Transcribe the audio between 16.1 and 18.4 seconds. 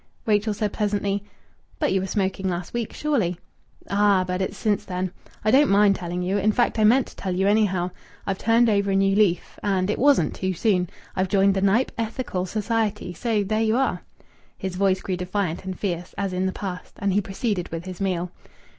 as in the past, and he proceeded with his meal.